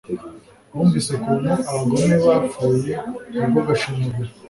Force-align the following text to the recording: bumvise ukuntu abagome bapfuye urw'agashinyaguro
bumvise 0.73 1.09
ukuntu 1.17 1.51
abagome 1.69 2.15
bapfuye 2.25 2.93
urw'agashinyaguro 3.41 4.29